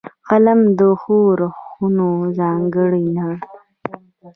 قلم 0.29 0.59
د 0.79 0.81
ښو 1.01 1.17
روحونو 1.39 2.07
ځانګړنه 2.37 3.23
ده 3.29 3.37